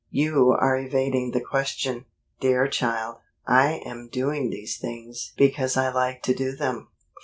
[0.09, 2.05] "You are evading the question."
[2.39, 6.89] "Dear child, I am doing these things because I like to do them.